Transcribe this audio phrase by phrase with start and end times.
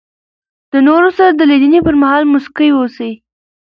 [0.71, 3.11] د نور سره د لیدني پر مهال مسکی واوسئ.